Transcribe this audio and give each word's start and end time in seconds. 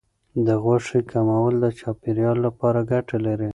د 0.45 0.47
غوښې 0.63 0.99
کمول 1.11 1.53
د 1.63 1.65
چاپیریال 1.79 2.37
لپاره 2.47 2.79
ګټه 2.91 3.17
لري. 3.27 3.49